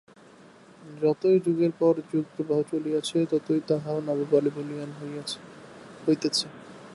যতই 1.01 1.37
যুগের 1.45 1.73
পর 1.79 1.93
যুগপ্রবাহ 2.11 2.59
চলিয়াছে, 2.71 3.17
ততই 3.31 3.61
তাহাও 3.69 3.99
নব 4.07 4.19
বলে 4.31 4.49
বলীয়ান 4.55 4.89
হইতেছে। 4.99 5.37